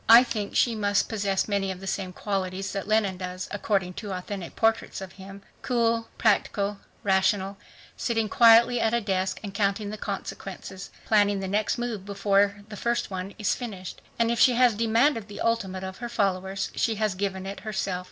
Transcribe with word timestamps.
I 0.09 0.23
think 0.23 0.55
she 0.55 0.73
must 0.73 1.07
possess 1.09 1.47
many 1.47 1.69
of 1.71 1.79
the 1.79 1.85
same 1.85 2.11
qualities 2.11 2.73
that 2.73 2.87
Lenin 2.87 3.17
does, 3.17 3.47
according 3.51 3.93
to 4.01 4.13
authentic 4.13 4.55
portraits 4.55 4.99
of 4.99 5.11
him 5.11 5.43
cool, 5.61 6.07
practical, 6.17 6.79
rational, 7.03 7.57
sitting 7.95 8.27
quietly 8.27 8.81
at 8.81 8.95
a 8.95 8.99
desk 8.99 9.39
and 9.43 9.53
counting 9.53 9.91
the 9.91 9.99
consequences, 9.99 10.89
planning 11.05 11.39
the 11.39 11.47
next 11.47 11.77
move 11.77 12.03
before 12.03 12.63
the 12.69 12.75
first 12.77 13.11
one 13.11 13.35
is 13.37 13.53
finished. 13.53 14.01
And 14.17 14.31
if 14.31 14.39
she 14.39 14.53
has 14.55 14.73
demanded 14.73 15.27
the 15.27 15.39
ultimate 15.41 15.83
of 15.83 15.99
her 15.99 16.09
followers, 16.09 16.71
she 16.73 16.95
has 16.95 17.13
given 17.13 17.45
it 17.45 17.59
herself. 17.59 17.99